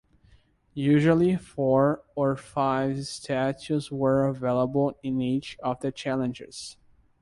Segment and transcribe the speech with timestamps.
[0.73, 6.75] Usually, four or five statues were available in each of the challenges.